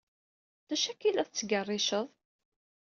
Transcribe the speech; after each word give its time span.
D 0.67 0.69
acu 0.73 0.87
akka 0.91 1.05
ay 1.07 1.13
la 1.13 1.25
tettgerriceḍ? 1.27 2.07